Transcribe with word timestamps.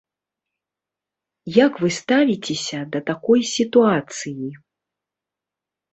Як 1.65 1.73
вы 1.83 1.89
ставіцеся 2.01 2.79
да 2.95 2.99
такой 3.13 3.41
сітуацыі? 3.55 4.49